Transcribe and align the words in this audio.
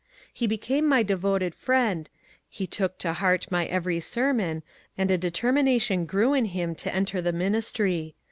He 0.33 0.47
became 0.47 0.87
my 0.87 1.03
devoted 1.03 1.53
friend, 1.53 2.09
he 2.49 2.65
took 2.65 2.97
to 2.97 3.13
heart 3.13 3.45
my 3.51 3.67
every 3.67 3.99
sermon, 3.99 4.63
and 4.97 5.11
a 5.11 5.15
determination 5.19 6.07
grew 6.07 6.33
in 6.33 6.45
him 6.45 6.73
to 6.73 6.91
enter 6.91 7.21
the 7.21 7.31
ministry. 7.31 8.15